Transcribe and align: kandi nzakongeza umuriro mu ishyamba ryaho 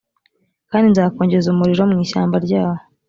kandi 0.69 0.87
nzakongeza 0.89 1.47
umuriro 1.49 1.83
mu 1.91 1.97
ishyamba 2.05 2.35
ryaho 2.45 2.81